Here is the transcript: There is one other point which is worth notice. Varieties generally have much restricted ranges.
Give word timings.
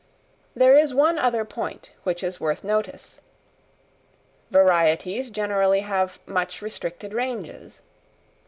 There 0.55 0.75
is 0.75 0.95
one 0.95 1.19
other 1.19 1.45
point 1.45 1.91
which 2.05 2.23
is 2.23 2.39
worth 2.39 2.63
notice. 2.63 3.21
Varieties 4.49 5.29
generally 5.29 5.81
have 5.81 6.19
much 6.25 6.59
restricted 6.59 7.13
ranges. 7.13 7.81